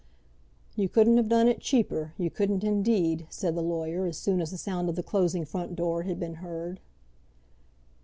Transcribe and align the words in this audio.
"You 0.75 0.89
couldn't 0.89 1.17
have 1.17 1.29
done 1.29 1.47
it 1.47 1.59
cheaper; 1.59 2.13
you 2.17 2.31
couldn't, 2.31 2.63
indeed," 2.63 3.27
said 3.29 3.53
the 3.53 3.61
lawyer, 3.61 4.07
as 4.07 4.17
soon 4.17 4.41
as 4.41 4.49
the 4.49 4.57
sound 4.57 4.89
of 4.89 4.95
the 4.95 5.03
closing 5.03 5.45
front 5.45 5.75
door 5.75 6.01
had 6.01 6.19
been 6.19 6.37
heard. 6.41 6.79